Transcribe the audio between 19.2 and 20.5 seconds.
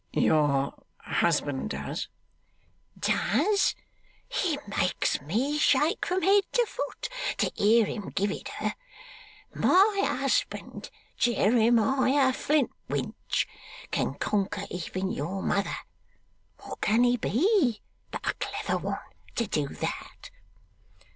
to do that!